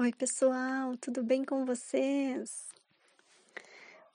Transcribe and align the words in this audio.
Oi, 0.00 0.12
pessoal, 0.12 0.96
tudo 0.98 1.24
bem 1.24 1.44
com 1.44 1.64
vocês? 1.64 2.68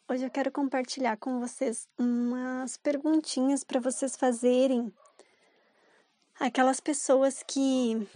Hoje 0.08 0.24
eu 0.24 0.30
quero 0.30 0.50
compartilhar 0.50 1.18
com 1.18 1.42
vocês 1.42 1.90
umas 2.00 2.78
perguntinhas 2.78 3.66
para 3.66 3.82
vocês 3.82 4.16
fazerem. 4.16 4.94
Aquelas 6.40 6.80
pessoas 6.80 7.44
que 7.44 8.08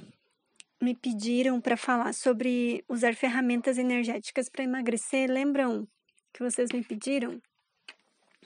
me 0.81 0.95
pediram 0.95 1.59
para 1.59 1.75
falar 1.75 2.13
sobre 2.13 2.85
usar 2.87 3.13
ferramentas 3.13 3.77
energéticas 3.77 4.47
para 4.47 4.63
emagrecer, 4.63 5.29
lembram 5.29 5.85
que 6.31 6.41
vocês 6.41 6.71
me 6.71 6.81
pediram? 6.81 7.41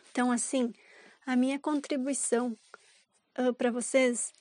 Então, 0.10 0.32
assim, 0.32 0.74
a 1.28 1.36
minha 1.36 1.60
contribuição 1.60 2.58
uh, 3.38 3.54
para 3.54 3.70
vocês 3.70 4.34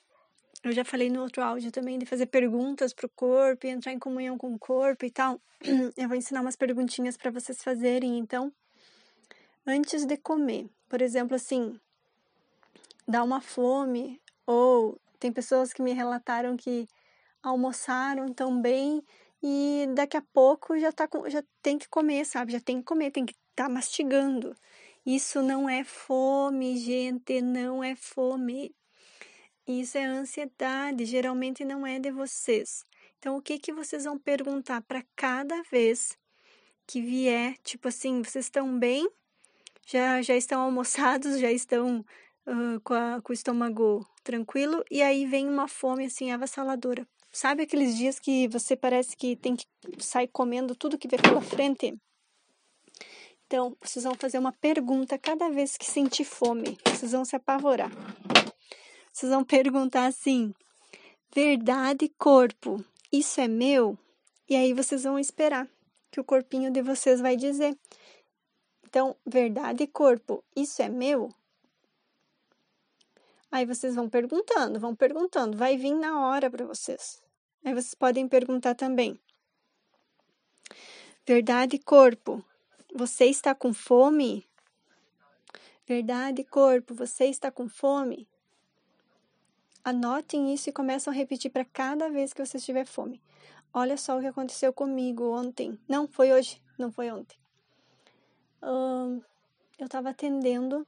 eu 0.63 0.73
já 0.73 0.85
falei 0.85 1.09
no 1.09 1.23
outro 1.23 1.43
áudio 1.43 1.73
também 1.73 1.99
de 1.99 2.05
fazer 2.05 2.27
perguntas 2.27 2.93
para 2.93 3.07
o 3.07 3.11
corpo 3.11 3.67
e 3.67 3.71
entrar 3.71 3.93
em 3.93 3.99
comunhão 3.99 4.37
com 4.37 4.53
o 4.55 4.59
corpo 4.59 5.05
e 5.05 5.11
tal. 5.11 5.41
Eu 5.97 6.09
vou 6.09 6.17
ensinar 6.17 6.43
umas 6.43 6.57
perguntinhas 6.57 7.17
para 7.17 7.31
vocês 7.31 7.63
fazerem, 7.63 8.19
então, 8.19 8.53
antes 9.67 10.05
de 10.05 10.17
comer. 10.17 10.69
Por 10.89 11.01
exemplo, 11.01 11.35
assim, 11.35 11.79
dá 13.09 13.23
uma 13.23 13.41
fome, 13.41 14.21
ou 14.47 15.01
tem 15.19 15.33
pessoas 15.33 15.73
que 15.73 15.83
me 15.83 15.93
relataram 15.93 16.57
que 16.57 16.87
almoçaram 17.43 18.33
também 18.33 19.03
e 19.43 19.87
daqui 19.95 20.17
a 20.17 20.23
pouco 20.33 20.79
já, 20.79 20.93
tá, 20.93 21.09
já 21.29 21.43
tem 21.63 21.79
que 21.79 21.89
comer, 21.89 22.27
sabe? 22.27 22.53
Já 22.53 22.61
tem 22.61 22.79
que 22.79 22.85
comer, 22.85 23.11
tem 23.11 23.25
que 23.25 23.33
estar 23.33 23.65
tá 23.65 23.69
mastigando. 23.69 24.55
Isso 25.05 25.43
não 25.43 25.69
é 25.69 25.83
fome, 25.85 26.77
gente, 26.77 27.41
não 27.41 27.83
é 27.83 27.97
fome. 27.97 28.75
Isso 29.71 29.97
é 29.97 30.05
ansiedade, 30.05 31.05
geralmente 31.05 31.65
não 31.65 31.87
é 31.87 32.01
de 32.01 32.11
vocês. 32.11 32.85
Então, 33.19 33.37
o 33.37 33.43
que 33.43 33.57
que 33.57 33.73
vocês 33.73 34.05
vão 34.05 34.19
perguntar 34.19 34.83
para 34.83 35.05
cada 35.15 35.63
vez 35.71 36.19
que 36.87 37.01
vier, 37.01 37.57
tipo 37.63 37.87
assim, 37.87 38.21
vocês 38.21 38.47
estão 38.47 38.77
bem? 38.77 39.09
Já 39.87 40.21
já 40.23 40.35
estão 40.35 40.61
almoçados, 40.63 41.39
já 41.39 41.53
estão 41.53 42.05
uh, 42.47 42.81
com, 42.83 42.95
a, 42.95 43.21
com 43.23 43.33
o 43.33 43.35
estômago 43.35 44.05
tranquilo 44.25 44.85
e 44.91 45.03
aí 45.03 45.25
vem 45.25 45.49
uma 45.49 45.69
fome 45.69 46.07
assim 46.07 46.33
avassaladora. 46.33 47.07
Sabe 47.31 47.63
aqueles 47.63 47.97
dias 47.97 48.19
que 48.19 48.49
você 48.49 48.75
parece 48.75 49.17
que 49.17 49.37
tem 49.37 49.55
que 49.55 49.65
sair 50.01 50.27
comendo 50.27 50.75
tudo 50.75 50.99
que 50.99 51.07
vê 51.07 51.17
pela 51.17 51.41
frente? 51.41 51.95
Então, 53.47 53.77
vocês 53.81 54.05
vão 54.05 54.15
fazer 54.17 54.39
uma 54.39 54.53
pergunta 54.53 55.17
cada 55.17 55.49
vez 55.49 55.77
que 55.77 55.85
sentir 55.85 56.25
fome. 56.25 56.77
Vocês 56.87 57.13
vão 57.13 57.25
se 57.25 57.37
apavorar. 57.37 57.91
Vocês 59.21 59.33
vão 59.33 59.45
perguntar 59.45 60.07
assim: 60.07 60.55
verdade, 61.35 62.09
corpo, 62.17 62.83
isso 63.13 63.39
é 63.39 63.47
meu? 63.47 63.99
E 64.49 64.57
aí 64.57 64.73
vocês 64.73 65.03
vão 65.03 65.19
esperar 65.19 65.69
que 66.11 66.19
o 66.19 66.25
corpinho 66.25 66.71
de 66.71 66.81
vocês 66.81 67.21
vai 67.21 67.37
dizer. 67.37 67.79
Então, 68.83 69.15
verdade, 69.27 69.87
corpo, 69.87 70.43
isso 70.57 70.81
é 70.81 70.89
meu? 70.89 71.29
Aí 73.53 73.67
vocês 73.67 73.95
vão 73.95 74.09
perguntando, 74.09 74.81
vão 74.81 74.97
perguntando, 74.97 75.55
vai 75.55 75.77
vir 75.77 75.93
na 75.93 76.27
hora 76.27 76.51
para 76.51 76.65
vocês. 76.65 77.23
Aí 77.63 77.75
vocês 77.75 77.93
podem 77.93 78.27
perguntar 78.27 78.75
também: 78.75 79.21
Verdade, 81.27 81.79
corpo, 81.79 82.43
você 82.95 83.27
está 83.27 83.55
com 83.55 83.75
fome? 83.75 84.49
Verdade, 85.87 86.43
corpo, 86.43 86.95
você 86.95 87.27
está 87.27 87.51
com 87.51 87.69
fome? 87.69 88.27
Anotem 89.91 90.55
isso 90.55 90.71
e 90.71 90.73
começam 90.73 91.13
a 91.13 91.17
repetir 91.17 91.51
para 91.51 91.65
cada 91.65 92.09
vez 92.09 92.33
que 92.33 92.47
você 92.47 92.61
tiver 92.61 92.87
fome. 92.87 93.21
Olha 93.75 93.97
só 93.97 94.17
o 94.17 94.21
que 94.21 94.27
aconteceu 94.29 94.73
comigo 94.73 95.37
ontem. 95.37 95.77
Não, 95.89 96.07
foi 96.07 96.33
hoje, 96.33 96.63
não 96.79 96.93
foi 96.93 97.11
ontem. 97.11 97.37
Eu 98.63 99.87
estava 99.87 100.11
atendendo 100.11 100.87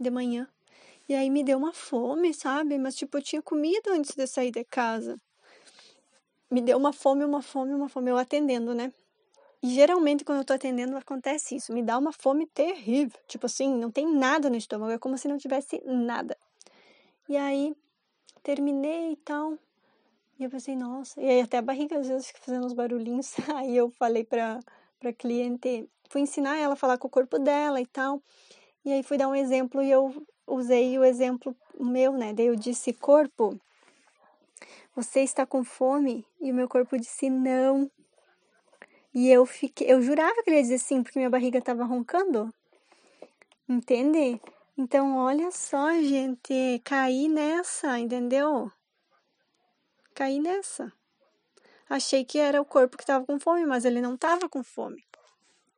de 0.00 0.10
manhã 0.10 0.48
e 1.06 1.14
aí 1.14 1.28
me 1.28 1.44
deu 1.44 1.58
uma 1.58 1.74
fome, 1.74 2.32
sabe? 2.32 2.78
Mas 2.78 2.96
tipo, 2.96 3.18
eu 3.18 3.22
tinha 3.22 3.42
comido 3.42 3.90
antes 3.90 4.14
de 4.14 4.26
sair 4.26 4.50
de 4.50 4.64
casa. 4.64 5.20
Me 6.50 6.62
deu 6.62 6.78
uma 6.78 6.92
fome, 6.92 7.22
uma 7.22 7.42
fome, 7.42 7.74
uma 7.74 7.90
fome. 7.90 8.10
Eu 8.10 8.16
atendendo, 8.16 8.74
né? 8.74 8.94
E 9.62 9.74
geralmente 9.74 10.24
quando 10.24 10.38
eu 10.38 10.44
tô 10.44 10.54
atendendo 10.54 10.96
acontece 10.96 11.56
isso. 11.56 11.70
Me 11.70 11.82
dá 11.82 11.98
uma 11.98 12.12
fome 12.12 12.46
terrível. 12.46 13.20
Tipo 13.28 13.44
assim, 13.44 13.74
não 13.74 13.90
tem 13.90 14.10
nada 14.10 14.48
no 14.48 14.56
estômago. 14.56 14.92
É 14.92 14.98
como 14.98 15.18
se 15.18 15.28
não 15.28 15.36
tivesse 15.36 15.82
nada. 15.84 16.34
E 17.28 17.36
aí, 17.36 17.76
terminei 18.42 19.12
e 19.12 19.16
tal. 19.16 19.58
E 20.38 20.44
eu 20.44 20.50
pensei, 20.50 20.76
nossa. 20.76 21.20
E 21.20 21.28
aí, 21.28 21.40
até 21.40 21.58
a 21.58 21.62
barriga 21.62 21.98
às 21.98 22.08
vezes 22.08 22.28
fica 22.28 22.40
fazendo 22.40 22.66
uns 22.66 22.72
barulhinhos. 22.72 23.34
Aí 23.54 23.76
eu 23.76 23.90
falei 23.90 24.22
pra, 24.24 24.60
pra 25.00 25.12
cliente, 25.12 25.88
fui 26.08 26.20
ensinar 26.20 26.56
ela 26.56 26.74
a 26.74 26.76
falar 26.76 26.98
com 26.98 27.08
o 27.08 27.10
corpo 27.10 27.38
dela 27.38 27.80
e 27.80 27.86
tal. 27.86 28.22
E 28.84 28.92
aí 28.92 29.02
fui 29.02 29.18
dar 29.18 29.26
um 29.26 29.34
exemplo 29.34 29.82
e 29.82 29.90
eu 29.90 30.24
usei 30.46 30.96
o 30.96 31.04
exemplo 31.04 31.56
meu, 31.78 32.12
né? 32.12 32.32
Daí 32.32 32.46
eu 32.46 32.54
disse, 32.54 32.92
corpo, 32.92 33.58
você 34.94 35.20
está 35.20 35.44
com 35.44 35.64
fome? 35.64 36.24
E 36.40 36.52
o 36.52 36.54
meu 36.54 36.68
corpo 36.68 36.96
disse, 36.96 37.28
não. 37.28 37.90
E 39.12 39.28
eu 39.28 39.44
fiquei, 39.44 39.90
eu 39.90 40.00
jurava 40.00 40.42
que 40.42 40.50
ele 40.50 40.56
ia 40.56 40.62
dizer 40.62 40.78
sim, 40.78 41.02
porque 41.02 41.18
minha 41.18 41.30
barriga 41.30 41.58
estava 41.58 41.84
roncando. 41.84 42.54
Entende? 43.68 44.40
Então, 44.78 45.16
olha 45.16 45.50
só, 45.50 45.90
gente, 46.02 46.82
caí 46.84 47.28
nessa, 47.28 47.98
entendeu? 47.98 48.70
Caí 50.14 50.38
nessa. 50.38 50.92
Achei 51.88 52.24
que 52.26 52.38
era 52.38 52.60
o 52.60 52.64
corpo 52.64 52.96
que 52.96 53.02
estava 53.02 53.24
com 53.24 53.38
fome, 53.38 53.64
mas 53.64 53.86
ele 53.86 54.02
não 54.02 54.16
estava 54.16 54.48
com 54.50 54.62
fome. 54.62 55.02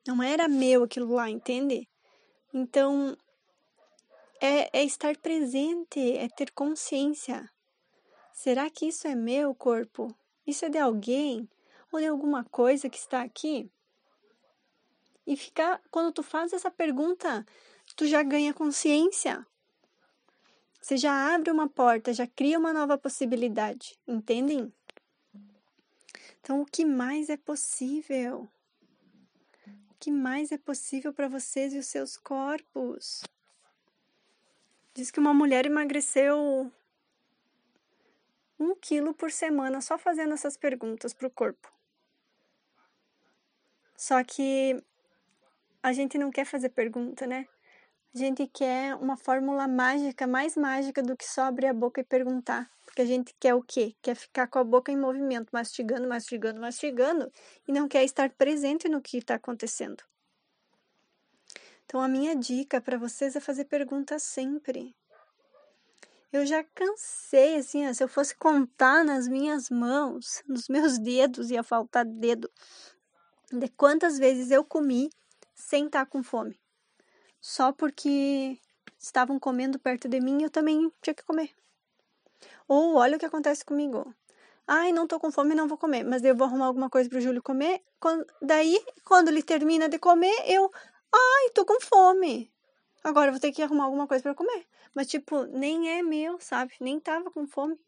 Não 0.06 0.20
era 0.20 0.48
meu 0.48 0.82
aquilo 0.82 1.14
lá, 1.14 1.31
entende? 1.31 1.88
Então, 2.53 3.16
é, 4.41 4.81
é 4.81 4.84
estar 4.84 5.16
presente, 5.19 6.16
é 6.16 6.28
ter 6.28 6.50
consciência. 6.50 7.48
Será 8.32 8.69
que 8.70 8.87
isso 8.87 9.06
é 9.06 9.14
meu 9.14 9.54
corpo? 9.54 10.12
Isso 10.47 10.64
é 10.64 10.69
de 10.69 10.78
alguém? 10.78 11.48
Ou 11.92 12.00
de 12.00 12.06
alguma 12.06 12.42
coisa 12.44 12.88
que 12.88 12.98
está 12.98 13.22
aqui? 13.22 13.70
E 15.26 15.37
ficar, 15.37 15.81
quando 15.91 16.12
tu 16.14 16.22
faz 16.22 16.53
essa 16.53 16.70
pergunta, 16.70 17.44
tu 17.98 18.06
já 18.06 18.22
ganha 18.22 18.54
consciência. 18.54 19.44
Você 20.81 20.97
já 20.97 21.34
abre 21.34 21.50
uma 21.50 21.69
porta, 21.69 22.14
já 22.14 22.28
cria 22.28 22.56
uma 22.56 22.72
nova 22.72 22.97
possibilidade, 22.97 23.98
entendem? 24.06 24.72
Então, 26.41 26.62
o 26.62 26.64
que 26.64 26.84
mais 26.84 27.28
é 27.28 27.37
possível? 27.37 28.48
O 29.91 29.94
que 29.98 30.12
mais 30.12 30.53
é 30.53 30.56
possível 30.56 31.12
para 31.12 31.26
vocês 31.26 31.75
e 31.75 31.78
os 31.78 31.88
seus 31.88 32.16
corpos? 32.16 33.25
Diz 34.94 35.10
que 35.10 35.19
uma 35.19 35.34
mulher 35.34 35.66
emagreceu 35.66 36.72
um 38.60 38.76
quilo 38.76 39.12
por 39.12 39.32
semana 39.32 39.81
só 39.81 39.98
fazendo 39.98 40.34
essas 40.34 40.56
perguntas 40.56 41.12
para 41.12 41.26
o 41.26 41.31
corpo. 41.32 41.69
Só 43.97 44.22
que 44.22 44.81
a 45.82 45.92
gente 45.92 46.16
não 46.16 46.31
quer 46.31 46.44
fazer 46.44 46.69
pergunta, 46.69 47.26
né? 47.26 47.48
A 48.14 48.19
gente 48.19 48.46
quer 48.46 48.94
uma 48.94 49.19
fórmula 49.19 49.69
mágica, 49.69 50.26
mais 50.26 50.56
mágica 50.56 51.02
do 51.02 51.14
que 51.14 51.26
só 51.26 51.42
abrir 51.42 51.66
a 51.66 51.74
boca 51.74 52.00
e 52.00 52.04
perguntar. 52.04 52.70
Porque 52.86 53.02
a 53.02 53.04
gente 53.04 53.34
quer 53.38 53.54
o 53.54 53.62
quê? 53.62 53.94
Quer 54.00 54.14
ficar 54.14 54.46
com 54.46 54.58
a 54.58 54.64
boca 54.64 54.91
em 54.91 54.96
movimento, 54.96 55.50
mastigando, 55.52 56.08
mastigando, 56.08 56.58
mastigando, 56.58 57.30
e 57.66 57.72
não 57.72 57.86
quer 57.86 58.04
estar 58.04 58.30
presente 58.30 58.88
no 58.88 59.02
que 59.02 59.19
está 59.19 59.34
acontecendo. 59.34 60.02
Então, 61.84 62.00
a 62.00 62.08
minha 62.08 62.34
dica 62.34 62.80
para 62.80 62.96
vocês 62.96 63.36
é 63.36 63.41
fazer 63.41 63.66
perguntas 63.66 64.22
sempre. 64.22 64.96
Eu 66.32 66.46
já 66.46 66.64
cansei, 66.64 67.56
assim, 67.56 67.92
se 67.92 68.02
eu 68.02 68.08
fosse 68.08 68.34
contar 68.34 69.04
nas 69.04 69.28
minhas 69.28 69.69
mãos, 69.69 70.42
nos 70.48 70.66
meus 70.69 70.96
dedos, 70.98 71.50
ia 71.50 71.62
faltar 71.62 72.06
dedo, 72.06 72.50
de 73.52 73.69
quantas 73.69 74.19
vezes 74.19 74.50
eu 74.50 74.64
comi 74.64 75.11
sem 75.54 75.87
estar 75.87 76.06
com 76.06 76.22
fome 76.22 76.58
só 77.40 77.73
porque 77.73 78.58
estavam 78.99 79.38
comendo 79.38 79.79
perto 79.79 80.08
de 80.08 80.20
mim, 80.20 80.43
eu 80.43 80.50
também 80.50 80.93
tinha 81.00 81.14
que 81.14 81.25
comer. 81.25 81.55
Ou 82.67 82.96
olha 82.96 83.17
o 83.17 83.19
que 83.19 83.26
acontece 83.26 83.64
comigo. 83.64 84.14
Ai, 84.67 84.93
não 84.93 85.06
tô 85.06 85.19
com 85.19 85.31
fome, 85.31 85.55
não 85.55 85.67
vou 85.67 85.79
comer. 85.79 86.05
Mas 86.05 86.23
eu 86.23 86.37
vou 86.37 86.46
arrumar 86.46 86.67
alguma 86.67 86.90
coisa 86.90 87.08
pro 87.08 87.20
Júlio 87.20 87.43
comer. 87.43 87.82
Daí, 88.43 88.85
quando 89.05 89.29
ele 89.29 89.43
termina 89.43 89.88
de 89.88 89.99
comer, 89.99 90.35
eu. 90.46 90.70
Ai, 91.12 91.50
tô 91.55 91.64
com 91.64 91.81
fome. 91.81 92.52
Agora 93.02 93.29
eu 93.29 93.32
vou 93.32 93.40
ter 93.40 93.52
que 93.52 93.62
arrumar 93.62 93.85
alguma 93.85 94.06
coisa 94.06 94.23
para 94.23 94.35
comer. 94.35 94.67
Mas, 94.94 95.06
tipo, 95.06 95.44
nem 95.44 95.90
é 95.99 96.02
meu, 96.02 96.38
sabe? 96.40 96.75
Nem 96.81 97.00
tava 97.00 97.31
com 97.31 97.46
fome. 97.46 97.79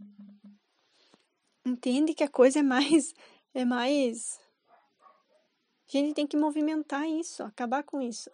Entende 1.67 2.14
que 2.14 2.25
a 2.25 2.29
coisa 2.29 2.61
é 2.61 2.62
mais. 2.62 3.14
É 3.52 3.64
mais. 3.64 4.41
A 5.88 5.93
gente 5.93 6.14
tem 6.14 6.26
que 6.26 6.37
movimentar 6.37 7.05
isso, 7.06 7.43
acabar 7.43 7.82
com 7.82 8.00
isso 8.00 8.31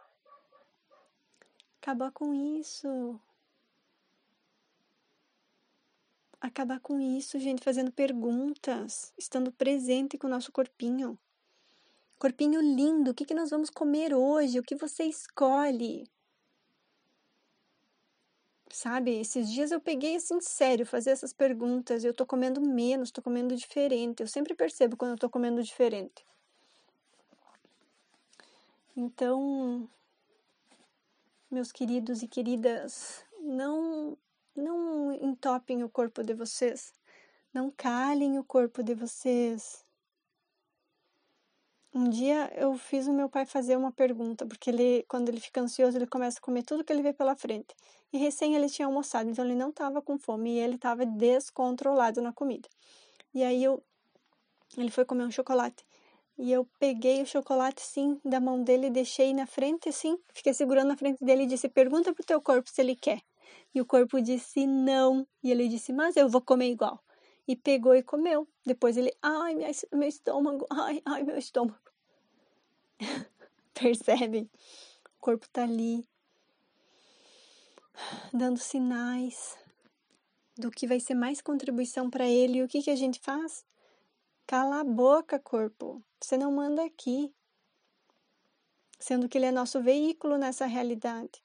acabar 1.87 2.11
com 2.11 2.35
isso. 2.35 3.21
acabar 6.41 6.81
com 6.81 7.01
isso, 7.01 7.39
gente, 7.39 7.63
fazendo 7.63 7.93
perguntas, 7.93 9.13
estando 9.17 9.53
presente 9.53 10.19
com 10.19 10.27
o 10.27 10.31
nosso 10.31 10.51
corpinho. 10.51 11.19
Corpinho 12.19 12.61
lindo, 12.61 13.11
o 13.11 13.15
que, 13.15 13.25
que 13.25 13.35
nós 13.35 13.51
vamos 13.51 13.71
comer 13.71 14.15
hoje? 14.15 14.59
O 14.59 14.63
que 14.63 14.75
você 14.75 15.05
escolhe? 15.05 16.09
Sabe, 18.69 19.21
esses 19.21 19.51
dias 19.51 19.71
eu 19.71 19.81
peguei 19.81 20.17
assim, 20.17 20.41
sério, 20.41 20.85
fazer 20.85 21.11
essas 21.11 21.33
perguntas. 21.33 22.05
Eu 22.05 22.15
tô 22.15 22.27
comendo 22.27 22.61
menos, 22.61 23.11
tô 23.11 23.23
comendo 23.23 23.57
diferente. 23.57 24.21
Eu 24.21 24.29
sempre 24.29 24.55
percebo 24.55 24.97
quando 24.97 25.13
eu 25.13 25.19
tô 25.19 25.31
comendo 25.31 25.63
diferente. 25.63 26.25
Então, 28.97 29.89
meus 31.57 31.73
queridos 31.73 32.23
e 32.23 32.29
queridas, 32.29 33.25
não 33.41 34.19
não 34.55 35.11
entopem 35.13 35.83
o 35.83 35.89
corpo 35.89 36.23
de 36.23 36.35
vocês. 36.35 36.93
Não 37.53 37.71
calem 37.71 38.39
o 38.39 38.45
corpo 38.45 38.83
de 38.83 38.95
vocês. 38.95 39.83
Um 41.95 42.11
dia 42.11 42.53
eu 42.55 42.77
fiz 42.77 43.07
o 43.07 43.13
meu 43.13 43.29
pai 43.31 43.47
fazer 43.47 43.75
uma 43.75 43.91
pergunta, 43.91 44.45
porque 44.45 44.69
ele, 44.69 45.03
quando 45.09 45.31
ele 45.31 45.41
fica 45.41 45.63
ansioso, 45.63 45.97
ele 45.97 46.07
começa 46.07 46.39
a 46.39 46.43
comer 46.43 46.63
tudo 46.63 46.85
que 46.85 46.93
ele 46.93 47.03
vê 47.03 47.15
pela 47.15 47.35
frente. 47.35 47.75
E 48.13 48.19
recém 48.19 48.55
ele 48.55 48.69
tinha 48.69 48.85
almoçado, 48.85 49.31
então 49.31 49.43
ele 49.43 49.55
não 49.55 49.71
estava 49.71 50.03
com 50.03 50.19
fome 50.19 50.57
e 50.57 50.59
ele 50.59 50.75
estava 50.75 51.07
descontrolado 51.07 52.21
na 52.21 52.35
comida. 52.35 52.69
E 53.33 53.43
aí 53.43 53.65
eu, 53.65 53.83
ele 54.77 54.91
foi 54.91 55.07
comer 55.07 55.25
um 55.25 55.31
chocolate. 55.31 55.83
E 56.39 56.53
eu 56.53 56.69
peguei 56.79 57.23
o 57.23 57.27
chocolate, 57.27 57.81
sim, 57.81 58.21
da 58.25 58.39
mão 58.39 58.63
dele, 58.63 58.91
deixei 58.91 59.33
na 59.33 59.47
frente, 59.47 59.89
assim, 59.89 60.19
fiquei 60.35 60.53
segurando 60.53 60.89
na 60.89 60.97
frente 60.97 61.25
dele 61.25 61.45
e 61.45 61.47
disse: 61.47 61.69
Pergunta 61.69 62.13
pro 62.13 62.25
teu 62.25 62.41
corpo 62.41 62.71
se 62.71 62.81
ele 62.81 62.95
quer. 62.95 63.23
E 63.75 63.81
o 63.81 63.87
corpo 63.87 64.21
disse 64.21 64.67
não. 64.67 65.27
E 65.43 65.51
ele 65.51 65.69
disse: 65.69 65.93
Mas 65.93 66.17
eu 66.17 66.29
vou 66.29 66.41
comer 66.41 66.71
igual. 66.71 67.03
E 67.49 67.57
pegou 67.57 67.95
e 67.95 68.03
comeu. 68.03 68.47
Depois 68.65 68.97
ele: 68.97 69.13
Ai, 69.23 69.55
meu 69.93 70.09
estômago, 70.09 70.67
ai, 70.71 71.03
ai, 71.07 71.23
meu 71.23 71.39
estômago. 71.39 71.79
Percebe? 73.73 74.51
O 75.19 75.21
corpo 75.21 75.49
tá 75.49 75.63
ali, 75.63 76.07
dando 78.33 78.59
sinais 78.59 79.57
do 80.57 80.71
que 80.71 80.87
vai 80.87 81.01
ser 81.01 81.15
mais 81.15 81.41
contribuição 81.41 82.11
para 82.11 82.27
ele. 82.27 82.59
E 82.59 82.63
o 82.63 82.69
que, 82.69 82.83
que 82.83 82.91
a 82.91 82.97
gente 82.97 83.21
faz? 83.21 83.65
Cala 84.47 84.81
a 84.81 84.85
boca, 84.85 85.39
corpo. 85.39 86.03
Você 86.21 86.37
não 86.37 86.53
manda 86.53 86.85
aqui. 86.85 87.33
Sendo 88.99 89.29
que 89.29 89.37
ele 89.37 89.47
é 89.47 89.53
nosso 89.53 89.81
veículo 89.83 90.39
nessa 90.39 90.67
realidade. 90.67 91.43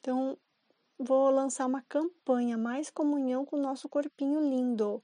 Então, 0.00 0.36
vou 0.98 1.30
lançar 1.30 1.66
uma 1.66 1.82
campanha, 1.82 2.58
mais 2.58 2.90
comunhão 2.90 3.44
com 3.44 3.56
o 3.56 3.62
nosso 3.62 3.88
corpinho 3.88 4.40
lindo. 4.40 5.02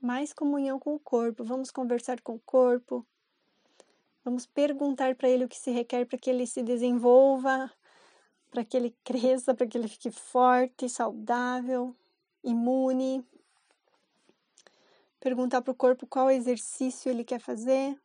Mais 0.00 0.32
comunhão 0.32 0.78
com 0.78 0.94
o 0.94 0.98
corpo. 0.98 1.44
Vamos 1.44 1.70
conversar 1.70 2.20
com 2.22 2.36
o 2.36 2.40
corpo. 2.40 3.06
Vamos 4.24 4.46
perguntar 4.46 5.14
para 5.14 5.28
ele 5.28 5.44
o 5.44 5.48
que 5.48 5.58
se 5.58 5.70
requer 5.70 6.06
para 6.06 6.18
que 6.18 6.30
ele 6.30 6.46
se 6.46 6.62
desenvolva, 6.62 7.70
para 8.50 8.64
que 8.64 8.76
ele 8.76 8.96
cresça, 9.04 9.54
para 9.54 9.66
que 9.66 9.76
ele 9.76 9.88
fique 9.88 10.10
forte, 10.10 10.88
saudável, 10.88 11.94
imune 12.42 13.22
perguntar 15.24 15.62
para 15.62 15.72
o 15.72 15.74
corpo 15.74 16.06
qual 16.06 16.30
exercício 16.30 17.10
ele 17.10 17.24
quer 17.24 17.40
fazer. 17.40 17.98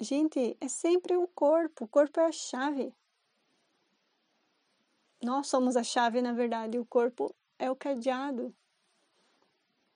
Gente, 0.00 0.56
é 0.60 0.68
sempre 0.68 1.16
o 1.16 1.26
corpo, 1.26 1.84
o 1.84 1.88
corpo 1.88 2.20
é 2.20 2.26
a 2.26 2.30
chave. 2.30 2.94
Nós 5.20 5.48
somos 5.48 5.76
a 5.76 5.82
chave, 5.82 6.22
na 6.22 6.32
verdade, 6.32 6.78
o 6.78 6.86
corpo 6.86 7.34
é 7.58 7.68
o 7.68 7.74
cadeado. 7.74 8.54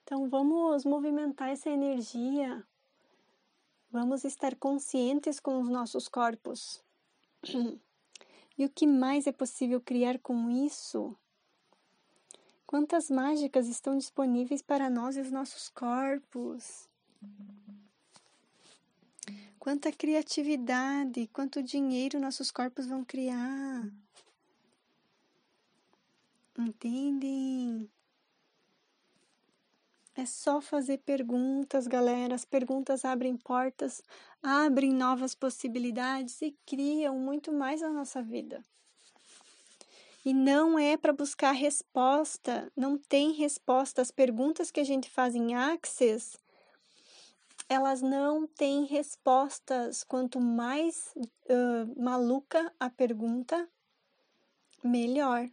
Então 0.03 0.29
vamos 0.29 0.83
movimentar 0.83 1.47
essa 1.47 1.69
energia. 1.69 2.61
Vamos 3.89 4.25
estar 4.25 4.53
conscientes 4.57 5.39
com 5.39 5.61
os 5.61 5.69
nossos 5.69 6.09
corpos. 6.09 6.83
E 8.55 8.65
o 8.65 8.69
que 8.69 8.85
mais 8.85 9.25
é 9.25 9.31
possível 9.31 9.81
criar 9.81 10.19
com 10.19 10.47
isso? 10.47 11.17
Quantas 12.73 13.07
mágicas 13.07 13.67
estão 13.67 13.95
disponíveis 13.95 14.59
para 14.59 14.89
nós 14.89 15.15
e 15.15 15.21
os 15.21 15.29
nossos 15.29 15.69
corpos? 15.69 16.89
Quanta 19.59 19.91
criatividade, 19.91 21.27
quanto 21.27 21.61
dinheiro 21.61 22.19
nossos 22.19 22.49
corpos 22.49 22.87
vão 22.87 23.05
criar. 23.05 23.87
Entendem? 26.57 27.87
É 30.15 30.25
só 30.25 30.59
fazer 30.59 30.97
perguntas, 30.97 31.85
galera. 31.85 32.33
As 32.33 32.43
perguntas 32.43 33.05
abrem 33.05 33.37
portas, 33.37 34.01
abrem 34.41 34.91
novas 34.91 35.35
possibilidades 35.35 36.41
e 36.41 36.57
criam 36.65 37.19
muito 37.19 37.53
mais 37.53 37.81
na 37.81 37.89
nossa 37.89 38.19
vida. 38.19 38.65
E 40.25 40.33
não 40.33 40.79
é 40.79 40.95
para 40.95 41.11
buscar 41.11 41.51
resposta, 41.51 42.71
não 42.77 42.97
tem 42.97 43.33
resposta. 43.33 44.01
As 44.01 44.09
perguntas 44.09 44.71
que 44.71 44.79
a 44.79 44.83
gente 44.83 45.09
faz 45.09 45.35
em 45.35 45.53
Access, 45.53 46.37
elas 47.67 48.01
não 48.01 48.47
têm 48.47 48.85
respostas. 48.85 50.03
Quanto 50.03 50.39
mais 50.39 51.13
uh, 51.17 52.01
maluca 52.01 52.73
a 52.79 52.89
pergunta, 52.89 53.67
melhor. 54.81 55.49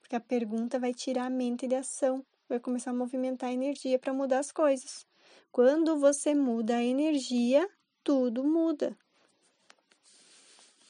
Porque 0.00 0.16
a 0.16 0.20
pergunta 0.20 0.78
vai 0.78 0.92
tirar 0.92 1.26
a 1.26 1.30
mente 1.30 1.68
de 1.68 1.76
ação, 1.76 2.24
vai 2.48 2.58
começar 2.58 2.90
a 2.90 2.94
movimentar 2.94 3.50
a 3.50 3.52
energia 3.52 3.98
para 3.98 4.12
mudar 4.12 4.40
as 4.40 4.50
coisas. 4.50 5.06
Quando 5.52 5.98
você 5.98 6.34
muda 6.34 6.76
a 6.76 6.84
energia, 6.84 7.68
tudo 8.02 8.42
muda. 8.42 8.96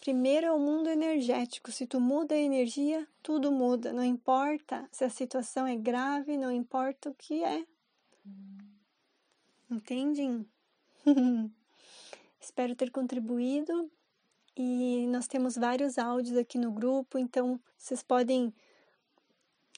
Primeiro 0.06 0.46
é 0.46 0.52
o 0.52 0.58
mundo 0.60 0.88
energético. 0.88 1.72
Se 1.72 1.84
tu 1.84 2.00
muda 2.00 2.32
a 2.32 2.38
energia, 2.38 3.04
tudo 3.24 3.50
muda. 3.50 3.92
Não 3.92 4.04
importa 4.04 4.88
se 4.92 5.02
a 5.02 5.10
situação 5.10 5.66
é 5.66 5.74
grave, 5.74 6.36
não 6.36 6.52
importa 6.52 7.10
o 7.10 7.14
que 7.14 7.42
é. 7.42 7.66
Entendem? 9.68 10.46
Espero 12.40 12.76
ter 12.76 12.92
contribuído 12.92 13.90
e 14.56 15.08
nós 15.08 15.26
temos 15.26 15.56
vários 15.56 15.98
áudios 15.98 16.38
aqui 16.38 16.56
no 16.56 16.70
grupo, 16.70 17.18
então 17.18 17.58
vocês 17.76 18.00
podem 18.00 18.54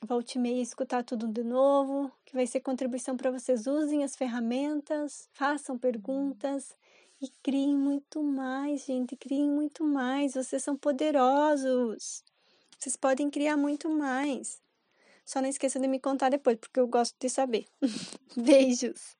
volte 0.03 0.35
e 0.35 0.39
meia 0.43 0.61
escutar 0.61 1.05
tudo 1.05 1.27
de 1.27 1.43
novo, 1.43 2.13
que 2.27 2.35
vai 2.35 2.47
ser 2.47 2.61
contribuição 2.61 3.17
para 3.17 3.31
vocês. 3.31 3.67
Usem 3.67 4.05
as 4.05 4.15
ferramentas, 4.15 5.27
façam 5.33 5.79
perguntas 5.79 6.77
e 7.21 7.29
criem 7.43 7.77
muito 7.77 8.23
mais, 8.23 8.85
gente. 8.85 9.17
Criem 9.17 9.51
muito 9.51 9.85
mais. 9.85 10.35
Vocês 10.35 10.63
são 10.63 10.77
poderosos. 10.77 12.23
Vocês 12.79 12.97
podem 12.97 13.31
criar 13.31 13.57
muito 13.57 13.91
mais. 13.91 14.61
Só 15.25 15.43
não 15.43 15.49
esqueça 15.49 15.79
de 15.79 15.89
me 15.89 16.01
contar 16.01 16.31
depois, 16.31 16.57
porque 16.59 16.81
eu 16.81 16.87
gosto 16.87 17.15
de 17.21 17.29
saber. 17.29 17.67
Beijos! 18.37 19.18